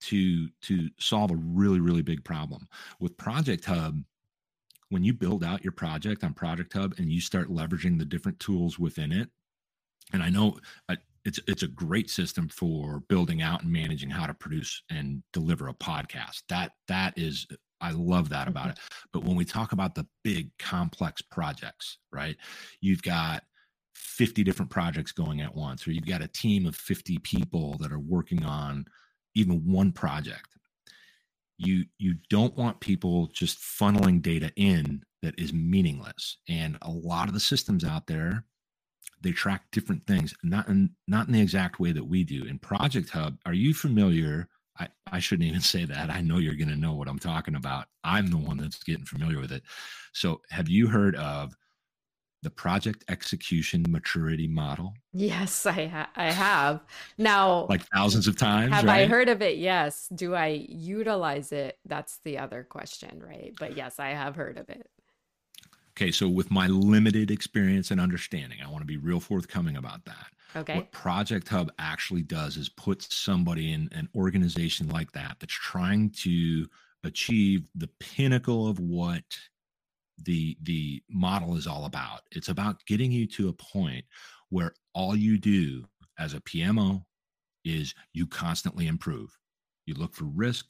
[0.00, 2.68] to to solve a really really big problem
[3.00, 4.00] with project hub
[4.90, 8.38] when you build out your project on project hub and you start leveraging the different
[8.40, 9.28] tools within it
[10.12, 10.56] and i know
[10.88, 10.96] uh,
[11.28, 15.68] it's it's a great system for building out and managing how to produce and deliver
[15.68, 16.42] a podcast.
[16.48, 17.46] That that is
[17.80, 18.70] i love that about mm-hmm.
[18.70, 18.78] it.
[19.12, 22.36] But when we talk about the big complex projects right
[22.80, 23.44] you've got
[23.94, 27.92] 50 different projects going at once or you've got a team of 50 people that
[27.92, 28.86] are working on
[29.34, 30.56] even one project
[31.58, 36.38] you you don't want people just funneling data in that is meaningless.
[36.48, 38.44] And a lot of the systems out there
[39.20, 42.44] they track different things not in not in the exact way that we do.
[42.44, 44.48] In project hub are you familiar?
[44.78, 46.10] I i shouldn't even say that.
[46.10, 47.86] I know you're going to know what i'm talking about.
[48.04, 49.64] I'm the one that's getting familiar with it.
[50.12, 51.56] So have you heard of
[52.42, 54.94] the project execution maturity model?
[55.12, 56.80] Yes, I ha- I have.
[57.16, 58.72] Now, like thousands of times.
[58.72, 59.02] Have right?
[59.02, 59.58] I heard of it?
[59.58, 60.08] Yes.
[60.14, 61.78] Do I utilize it?
[61.84, 63.54] That's the other question, right?
[63.58, 64.88] But yes, I have heard of it.
[65.96, 70.04] Okay, so with my limited experience and understanding, I want to be real forthcoming about
[70.04, 70.26] that.
[70.54, 70.76] Okay.
[70.76, 76.10] What Project Hub actually does is put somebody in an organization like that that's trying
[76.22, 76.68] to
[77.02, 79.24] achieve the pinnacle of what
[80.24, 82.20] the the model is all about.
[82.32, 84.04] It's about getting you to a point
[84.50, 85.84] where all you do
[86.18, 87.04] as a PMO
[87.64, 89.36] is you constantly improve.
[89.86, 90.66] You look for risk,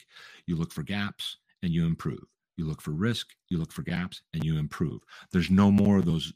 [0.47, 2.25] you look for gaps, and you improve
[2.59, 5.01] you look for risk you look for gaps and you improve
[5.33, 6.33] there's no more of those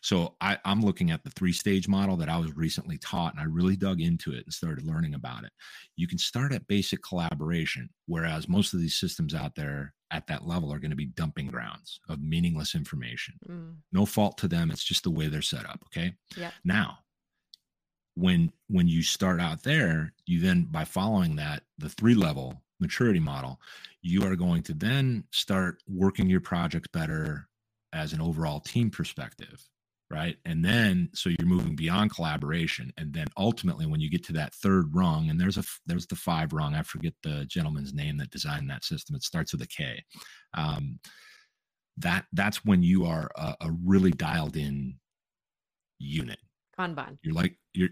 [0.00, 3.40] so I, i'm looking at the three stage model that i was recently taught and
[3.40, 5.52] i really dug into it and started learning about it
[5.96, 10.46] you can start at basic collaboration whereas most of these systems out there at that
[10.46, 13.34] level are going to be dumping grounds of meaningless information.
[13.48, 13.76] Mm.
[13.92, 16.14] no fault to them it's just the way they're set up okay?
[16.36, 16.98] Yeah now
[18.14, 23.20] when when you start out there you then by following that the three level maturity
[23.20, 23.60] model,
[24.02, 27.48] you are going to then start working your project better
[27.92, 29.62] as an overall team perspective
[30.10, 30.36] right?
[30.44, 32.92] And then so you're moving beyond collaboration.
[32.96, 36.16] And then ultimately when you get to that third rung and there's a there's the
[36.16, 39.16] five rung i forget the gentleman's name that designed that system.
[39.16, 40.02] It starts with a k.
[40.54, 41.00] Um,
[41.98, 44.96] that that's when you are a, a really dialed in
[45.98, 46.38] unit.
[46.78, 47.18] Kanban.
[47.22, 47.88] You're like you're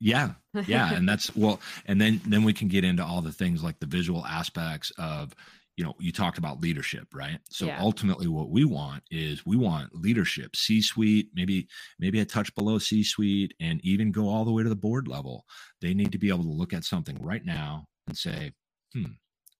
[0.00, 0.32] yeah
[0.66, 0.92] yeah.
[0.92, 3.86] And that's well and then then we can get into all the things like the
[3.86, 5.34] visual aspects of
[5.76, 7.38] you know, you talked about leadership, right?
[7.50, 7.78] So yeah.
[7.80, 13.54] ultimately what we want is we want leadership, C-suite, maybe maybe a touch below C-suite
[13.60, 15.44] and even go all the way to the board level.
[15.80, 18.52] They need to be able to look at something right now and say,
[18.92, 19.12] "Hmm,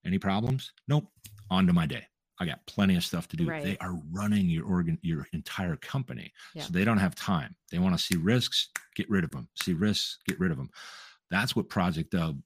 [0.06, 0.72] any problems?
[0.86, 1.08] Nope.
[1.50, 2.06] On to my day."
[2.40, 3.48] I got plenty of stuff to do.
[3.48, 3.62] Right.
[3.62, 6.64] They are running your organ, your entire company, yeah.
[6.64, 7.54] so they don't have time.
[7.70, 9.48] They want to see risks, get rid of them.
[9.62, 10.70] See risks, get rid of them.
[11.30, 12.40] That's what Project Hub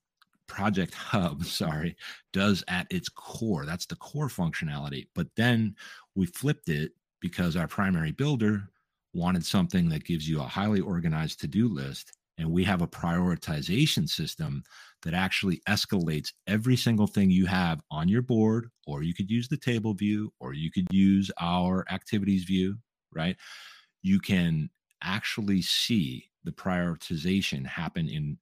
[0.49, 1.97] Project Hub, sorry,
[2.33, 3.65] does at its core.
[3.65, 5.07] That's the core functionality.
[5.15, 5.77] But then
[6.15, 8.69] we flipped it because our primary builder
[9.15, 12.13] wanted something that gives you a highly organized to do list.
[12.39, 14.63] And we have a prioritization system
[15.03, 19.49] that actually escalates every single thing you have on your board, or you could use
[19.49, 22.77] the table view, or you could use our activities view,
[23.13, 23.37] right?
[24.03, 24.71] You can
[25.03, 28.39] actually see the prioritization happen in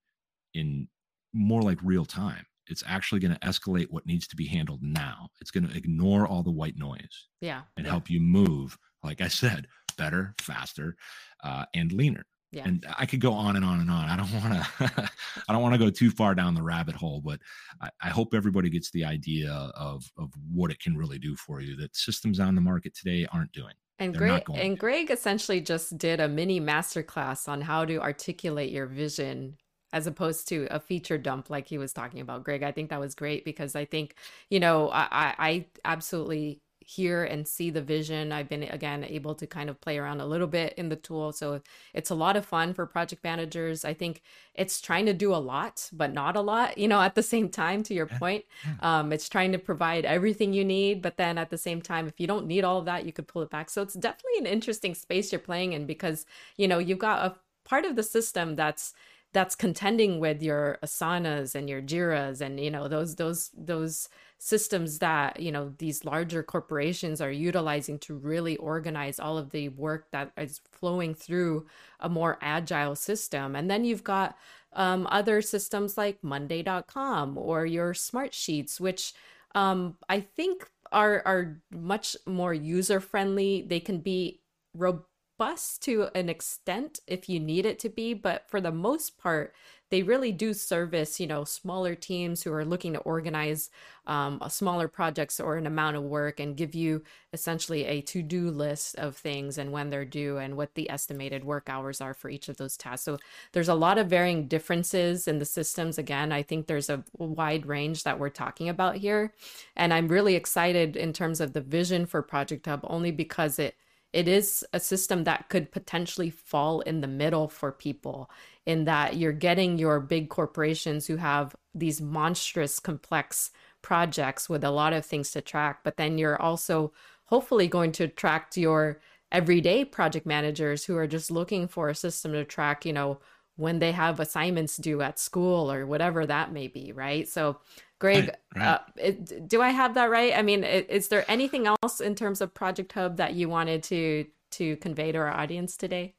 [0.52, 0.88] in
[1.36, 2.44] more like real time.
[2.68, 5.28] It's actually going to escalate what needs to be handled now.
[5.40, 7.28] It's going to ignore all the white noise.
[7.40, 7.62] Yeah.
[7.76, 7.92] And yeah.
[7.92, 10.96] help you move, like I said, better, faster,
[11.44, 12.26] uh, and leaner.
[12.52, 12.64] Yeah.
[12.64, 14.08] And I could go on and on and on.
[14.08, 15.10] I don't want to.
[15.48, 17.40] I don't want to go too far down the rabbit hole, but
[17.82, 21.60] I, I, hope everybody gets the idea of of what it can really do for
[21.60, 21.76] you.
[21.76, 23.74] That systems on the market today aren't doing.
[23.98, 28.86] And Greg and Greg essentially just did a mini masterclass on how to articulate your
[28.86, 29.56] vision
[29.92, 32.62] as opposed to a feature dump like he was talking about greg.
[32.62, 34.14] I think that was great because i think
[34.50, 38.30] you know i i absolutely hear and see the vision.
[38.30, 41.32] I've been again able to kind of play around a little bit in the tool.
[41.32, 41.60] So
[41.92, 43.84] it's a lot of fun for project managers.
[43.84, 44.22] I think
[44.54, 47.48] it's trying to do a lot but not a lot you know at the same
[47.48, 48.44] time to your point.
[48.80, 52.20] Um, it's trying to provide everything you need but then at the same time if
[52.20, 53.68] you don't need all of that you could pull it back.
[53.68, 56.24] So it's definitely an interesting space you're playing in because
[56.56, 57.36] you know you've got a
[57.68, 58.94] part of the system that's
[59.32, 64.08] that's contending with your asanas and your jiras and you know those those those
[64.38, 69.68] systems that you know these larger corporations are utilizing to really organize all of the
[69.70, 71.66] work that is flowing through
[72.00, 73.56] a more agile system.
[73.56, 74.36] And then you've got
[74.74, 79.14] um, other systems like monday.com or your Smartsheets which
[79.54, 83.64] um, i think are are much more user friendly.
[83.66, 84.40] They can be
[84.74, 85.06] robust
[85.38, 89.54] bus to an extent if you need it to be, but for the most part,
[89.90, 93.70] they really do service, you know, smaller teams who are looking to organize
[94.06, 98.50] um, smaller projects or an amount of work and give you essentially a to do
[98.50, 102.28] list of things and when they're due and what the estimated work hours are for
[102.28, 103.04] each of those tasks.
[103.04, 103.18] So
[103.52, 105.98] there's a lot of varying differences in the systems.
[105.98, 109.32] Again, I think there's a wide range that we're talking about here.
[109.76, 113.76] And I'm really excited in terms of the vision for Project Hub only because it
[114.16, 118.30] it is a system that could potentially fall in the middle for people
[118.64, 123.50] in that you're getting your big corporations who have these monstrous complex
[123.82, 126.90] projects with a lot of things to track but then you're also
[127.26, 128.98] hopefully going to attract your
[129.30, 133.18] everyday project managers who are just looking for a system to track you know
[133.56, 137.28] when they have assignments due at school or whatever that may be right?
[137.28, 137.58] So
[137.98, 138.66] Greg, right, right.
[138.66, 140.36] Uh, it, do I have that right?
[140.36, 144.26] I mean, is there anything else in terms of Project Hub that you wanted to
[144.52, 146.14] to convey to our audience today?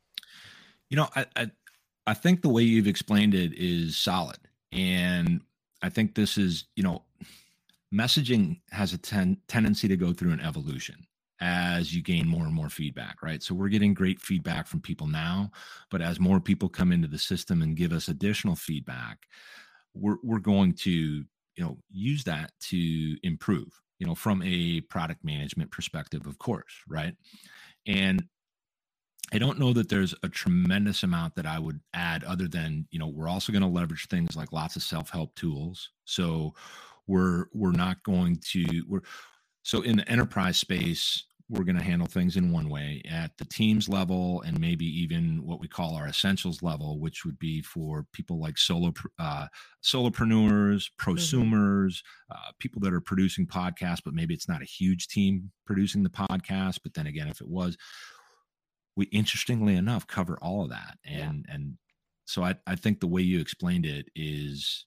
[0.90, 1.52] You know, I, I,
[2.08, 4.38] I think the way you've explained it is solid,
[4.72, 5.42] and
[5.82, 7.04] I think this is you know,
[7.94, 11.06] messaging has a ten, tendency to go through an evolution
[11.40, 13.44] as you gain more and more feedback, right?
[13.44, 15.52] So we're getting great feedback from people now,
[15.92, 19.28] but as more people come into the system and give us additional feedback,
[19.94, 21.26] we're we're going to
[21.58, 23.68] you know use that to improve
[24.00, 27.16] you know from a product management perspective of course right?
[27.86, 28.24] And
[29.34, 33.00] i don't know that there's a tremendous amount that i would add other than you
[33.00, 35.90] know we're also going to leverage things like lots of self-help tools.
[36.06, 36.54] So
[37.08, 39.02] we're we're not going to we're
[39.64, 43.46] so in the enterprise space we're going to handle things in one way at the
[43.46, 48.06] teams level and maybe even what we call our essentials level which would be for
[48.12, 49.48] people like solo uh,
[49.84, 51.54] solopreneurs prosumers
[51.96, 52.34] mm-hmm.
[52.34, 56.10] uh, people that are producing podcasts but maybe it's not a huge team producing the
[56.10, 57.78] podcast but then again if it was
[58.96, 61.56] we interestingly enough cover all of that and yeah.
[61.56, 61.78] and
[62.26, 64.86] so I, I think the way you explained it is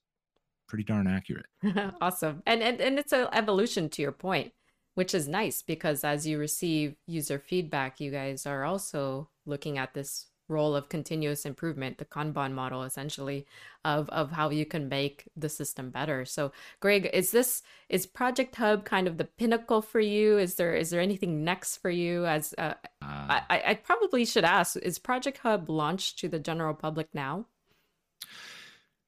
[0.68, 1.46] pretty darn accurate
[2.02, 4.52] awesome and, and and it's an evolution to your point
[4.95, 9.95] which is nice because as you receive user feedback, you guys are also looking at
[9.95, 13.47] this role of continuous improvement, the Kanban model essentially
[13.84, 16.24] of of how you can make the system better.
[16.24, 20.36] So, Greg, is this is Project Hub kind of the pinnacle for you?
[20.36, 22.26] Is there is there anything next for you?
[22.26, 26.74] As uh, uh, I, I probably should ask, is Project Hub launched to the general
[26.74, 27.47] public now?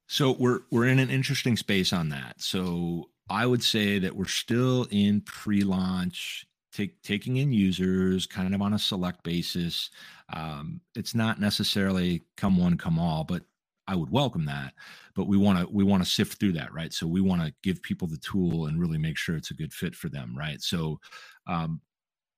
[0.07, 2.41] So we're we're in an interesting space on that.
[2.41, 8.63] So I would say that we're still in pre-launch, take, taking in users kind of
[8.63, 9.91] on a select basis.
[10.33, 13.43] Um, it's not necessarily come one, come all, but
[13.87, 14.75] I would welcome that.
[15.15, 16.93] But we want to we want to sift through that, right?
[16.93, 19.73] So we want to give people the tool and really make sure it's a good
[19.73, 20.63] fit for them, right?
[20.63, 20.99] So
[21.47, 21.81] um,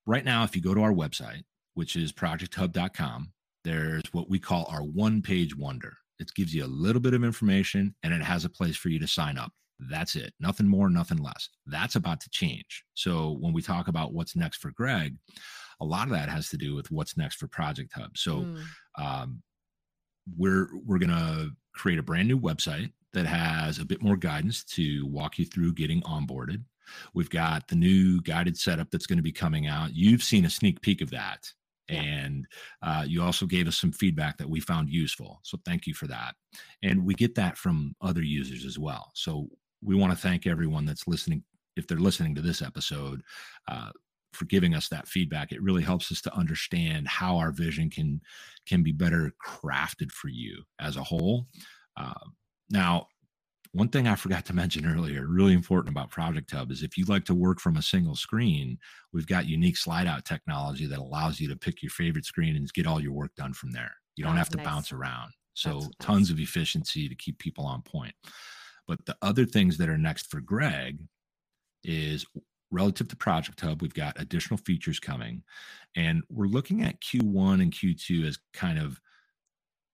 [0.06, 1.42] right now, if you go to our website,
[1.74, 3.32] which is projecthub.com,
[3.62, 5.96] there's what we call our one page wonder.
[6.18, 8.98] It gives you a little bit of information and it has a place for you
[9.00, 9.52] to sign up.
[9.78, 10.32] That's it.
[10.40, 11.48] Nothing more, nothing less.
[11.66, 12.84] That's about to change.
[12.94, 15.16] So when we talk about what's next for Greg,
[15.80, 18.16] a lot of that has to do with what's next for Project Hub.
[18.16, 18.60] So mm.
[18.96, 19.42] um,
[20.36, 25.06] we're we're gonna create a brand new website that has a bit more guidance to
[25.06, 26.62] walk you through getting onboarded.
[27.14, 29.94] We've got the new guided setup that's going to be coming out.
[29.94, 31.50] You've seen a sneak peek of that.
[31.88, 32.00] Yeah.
[32.02, 32.46] And
[32.82, 35.40] uh, you also gave us some feedback that we found useful.
[35.42, 36.34] So thank you for that.
[36.82, 39.10] And we get that from other users as well.
[39.14, 39.48] So
[39.84, 41.42] we want to thank everyone that's listening.
[41.76, 43.22] If they're listening to this episode,
[43.68, 43.90] uh,
[44.34, 45.52] for giving us that feedback.
[45.52, 48.20] It really helps us to understand how our vision can
[48.66, 51.46] can be better crafted for you as a whole.
[51.96, 52.12] Uh,
[52.68, 53.08] now,
[53.72, 57.08] one thing I forgot to mention earlier, really important about Project Hub, is if you'd
[57.08, 58.78] like to work from a single screen,
[59.12, 62.72] we've got unique slide out technology that allows you to pick your favorite screen and
[62.72, 63.92] get all your work done from there.
[64.16, 64.66] You don't have to nice.
[64.66, 65.32] bounce around.
[65.54, 66.30] So, That's tons nice.
[66.30, 68.14] of efficiency to keep people on point.
[68.86, 70.98] But the other things that are next for Greg
[71.82, 72.26] is
[72.70, 75.42] relative to Project Hub, we've got additional features coming.
[75.96, 79.00] And we're looking at Q1 and Q2 as kind of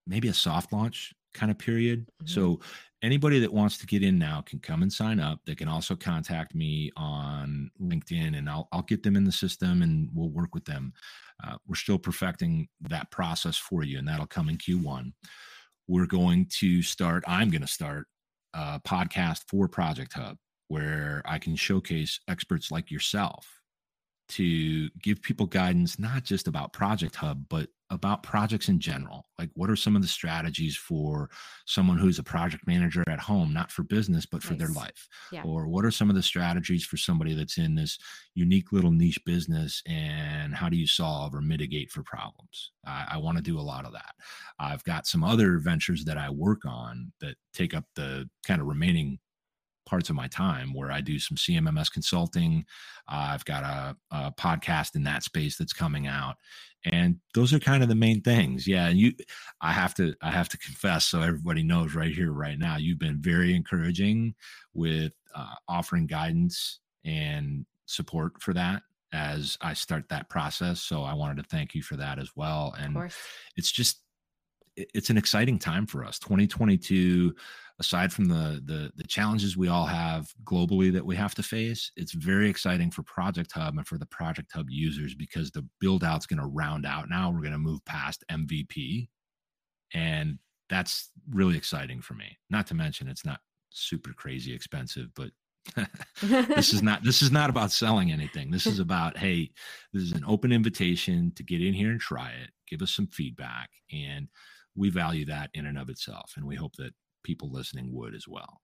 [0.07, 2.01] maybe a soft launch kind of period.
[2.01, 2.27] Mm-hmm.
[2.27, 2.61] So
[3.03, 5.41] anybody that wants to get in now can come and sign up.
[5.47, 9.83] They can also contact me on LinkedIn and I'll, I'll get them in the system
[9.83, 10.93] and we'll work with them.
[11.43, 15.13] Uh, we're still perfecting that process for you, and that'll come in Q1.
[15.89, 18.07] We're going to start, I'm going to start
[18.55, 20.37] a podcast for Project Hub
[20.69, 23.61] where I can showcase experts like yourself
[24.31, 29.27] to give people guidance, not just about Project Hub, but about projects in general.
[29.39, 31.29] Like, what are some of the strategies for
[31.67, 34.59] someone who's a project manager at home, not for business, but for nice.
[34.61, 35.09] their life?
[35.33, 35.43] Yeah.
[35.43, 37.99] Or what are some of the strategies for somebody that's in this
[38.35, 42.73] unique little niche business and how do you solve or mitigate for problems?
[42.87, 44.15] I, I want to do a lot of that.
[44.59, 48.69] I've got some other ventures that I work on that take up the kind of
[48.69, 49.19] remaining
[49.91, 52.65] parts of my time where I do some CMMS consulting.
[53.09, 56.37] Uh, I've got a, a, podcast in that space that's coming out,
[56.85, 58.69] and those are kind of the main things.
[58.69, 59.13] Yeah, and you,
[59.61, 63.01] I have to, I have to confess, so everybody knows right here, right now, you've
[63.01, 64.35] been very encouraging
[64.73, 68.83] with uh, offering guidance and support for that
[69.13, 70.81] as I start that process.
[70.81, 72.77] So I wanted to thank you for that as well.
[72.79, 72.97] And
[73.57, 74.03] it's just,
[74.77, 76.21] it's an exciting time for us.
[76.21, 77.35] 2022
[77.81, 81.91] aside from the, the the challenges we all have globally that we have to face
[81.97, 86.05] it's very exciting for project hub and for the project hub users because the build
[86.05, 87.31] out's going to round out now.
[87.31, 89.09] We're going to move past mvp
[89.95, 92.39] and that's really exciting for me.
[92.49, 95.31] Not to mention it's not super crazy expensive but
[96.23, 98.51] this is not this is not about selling anything.
[98.51, 99.51] This is about hey
[99.93, 103.07] this is an open invitation to get in here and try it give us some
[103.09, 104.29] feedback and
[104.77, 106.33] we value that in and of itself.
[106.37, 106.93] And we hope that
[107.23, 108.61] people listening would as well.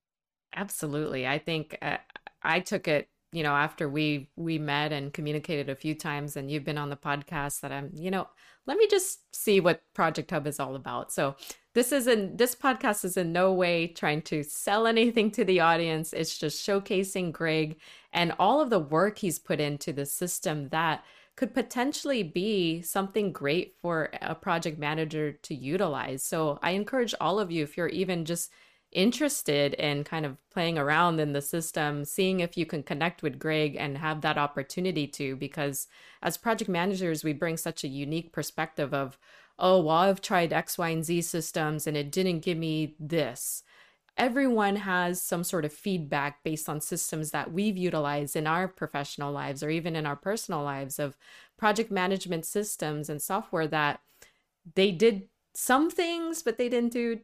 [0.54, 1.26] Absolutely.
[1.26, 1.98] I think uh,
[2.42, 6.50] I took it, you know, after we we met and communicated a few times and
[6.50, 8.28] you've been on the podcast that I'm, you know,
[8.66, 11.12] let me just see what Project Hub is all about.
[11.12, 11.36] So,
[11.74, 15.60] this is in this podcast is in no way trying to sell anything to the
[15.60, 16.14] audience.
[16.14, 17.78] It's just showcasing Greg
[18.12, 21.04] and all of the work he's put into the system that
[21.36, 26.22] could potentially be something great for a project manager to utilize.
[26.22, 28.50] So I encourage all of you, if you're even just
[28.92, 33.38] interested in kind of playing around in the system, seeing if you can connect with
[33.38, 35.86] Greg and have that opportunity to, because
[36.22, 39.18] as project managers, we bring such a unique perspective of,
[39.58, 43.62] oh, well, I've tried X, Y, and Z systems and it didn't give me this
[44.16, 49.32] everyone has some sort of feedback based on systems that we've utilized in our professional
[49.32, 51.16] lives or even in our personal lives of
[51.58, 54.00] project management systems and software that
[54.74, 57.20] they did some things, but they didn't do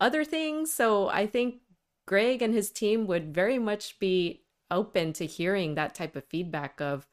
[0.00, 0.72] other things.
[0.72, 1.56] So I think
[2.06, 6.80] Greg and his team would very much be open to hearing that type of feedback
[6.80, 7.06] of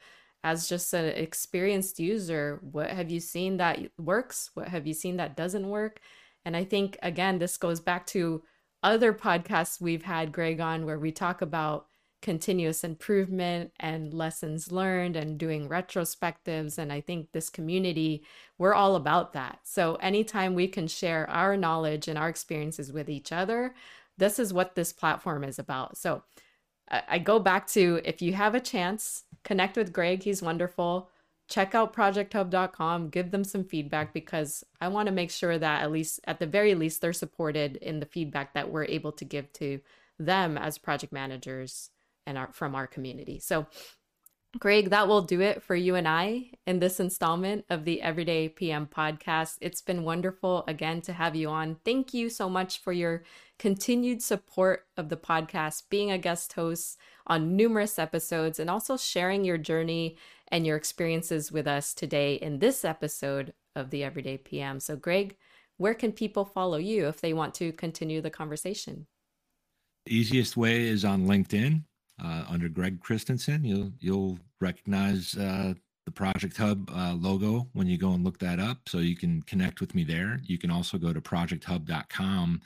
[0.43, 5.17] as just an experienced user what have you seen that works what have you seen
[5.17, 5.99] that doesn't work
[6.45, 8.41] and i think again this goes back to
[8.83, 11.87] other podcasts we've had Greg on where we talk about
[12.21, 16.77] continuous improvement and lessons learned and doing retrospectives.
[16.77, 18.23] And I think this community,
[18.57, 19.59] we're all about that.
[19.63, 23.75] So anytime we can share our knowledge and our experiences with each other,
[24.17, 25.97] this is what this platform is about.
[25.97, 26.23] So
[26.89, 30.23] I go back to if you have a chance, connect with Greg.
[30.23, 31.09] He's wonderful.
[31.49, 35.91] Check out projecthub.com, give them some feedback because I want to make sure that at
[35.91, 39.51] least at the very least they're supported in the feedback that we're able to give
[39.53, 39.81] to
[40.17, 41.89] them as project managers
[42.25, 43.39] and our, from our community.
[43.39, 43.67] So
[44.59, 48.49] Greg, that will do it for you and I in this installment of the Everyday
[48.49, 49.57] PM podcast.
[49.61, 51.77] It's been wonderful again to have you on.
[51.83, 53.23] Thank you so much for your
[53.57, 59.43] continued support of the podcast, being a guest host on numerous episodes, and also sharing
[59.43, 60.17] your journey
[60.53, 64.79] and your experiences with us today in this episode of the Everyday PM.
[64.79, 65.35] So, Greg,
[65.77, 69.07] where can people follow you if they want to continue the conversation?
[70.05, 71.81] The easiest way is on LinkedIn
[72.23, 73.63] uh, under Greg Christensen.
[73.65, 75.73] You'll you'll recognize uh,
[76.05, 79.41] the Project Hub uh, logo when you go and look that up, so you can
[79.43, 80.41] connect with me there.
[80.43, 82.61] You can also go to projecthub.com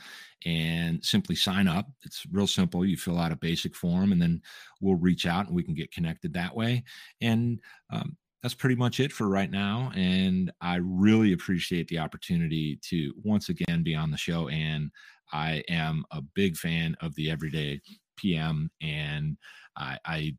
[0.46, 1.88] and simply sign up.
[2.04, 2.86] It's real simple.
[2.86, 4.42] You fill out a basic form, and then
[4.82, 6.84] we'll reach out and we can get connected that way.
[7.22, 7.60] And
[7.92, 9.92] um, that's pretty much it for right now.
[9.96, 14.48] And I really appreciate the opportunity to once again be on the show.
[14.48, 14.92] And
[15.32, 17.82] I am a big fan of the Everyday
[18.16, 19.38] PM, and
[19.76, 20.36] I, I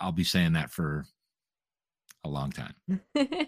[0.00, 1.04] I'll be saying that for
[2.24, 2.74] a long time.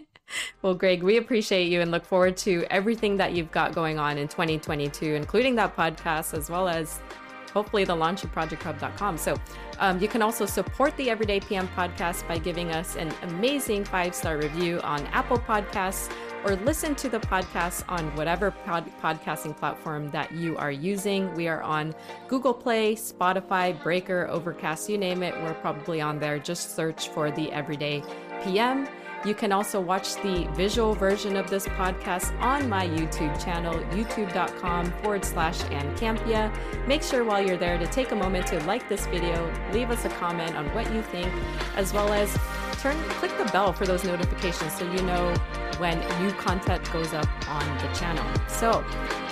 [0.61, 4.17] well, Greg, we appreciate you and look forward to everything that you've got going on
[4.17, 6.99] in 2022, including that podcast as well as
[7.53, 9.17] hopefully the launch of projecthub.com.
[9.17, 9.35] So
[9.79, 14.15] um, you can also support the Everyday PM podcast by giving us an amazing five
[14.15, 16.11] star review on Apple Podcasts
[16.45, 21.33] or listen to the podcast on whatever pod- podcasting platform that you are using.
[21.35, 21.93] We are on
[22.27, 25.35] Google Play, Spotify, Breaker, Overcast, you name it.
[25.41, 26.39] We're probably on there.
[26.39, 28.03] Just search for the Everyday
[28.43, 28.87] PM.
[29.23, 34.91] You can also watch the visual version of this podcast on my YouTube channel, youtube.com
[35.03, 36.51] forward slash Ann Campea.
[36.87, 40.05] Make sure while you're there to take a moment to like this video, leave us
[40.05, 41.31] a comment on what you think,
[41.75, 42.35] as well as
[42.81, 45.33] turn click the bell for those notifications so you know
[45.77, 48.25] when new content goes up on the channel.
[48.47, 48.83] So,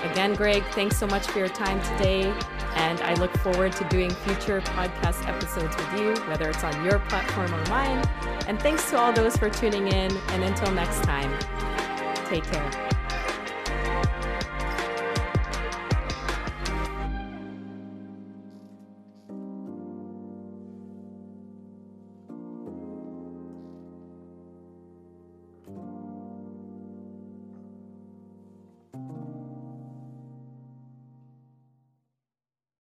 [0.03, 2.33] again, Greg, thanks so much for your time today.
[2.75, 6.99] And I look forward to doing future podcast episodes with you, whether it's on your
[6.99, 8.03] platform or mine.
[8.47, 10.15] And thanks to all those for tuning in.
[10.15, 11.31] And until next time,
[12.27, 12.98] take care.